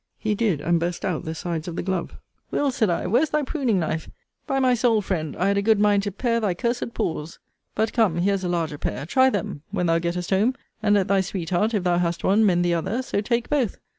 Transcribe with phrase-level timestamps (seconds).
[0.17, 2.17] He did; and burst out the sides of the glove.
[2.49, 2.71] Will.
[2.71, 4.09] said I, where's thy pruning knife?
[4.47, 7.37] By my soul, friend, I had a good mind to pare thy cursed paws.
[7.75, 11.21] But come, here's a larger pair: try them, when thou gettest home; and let thy
[11.21, 13.77] sweetheart, if thou hast one, mend the other, so take both.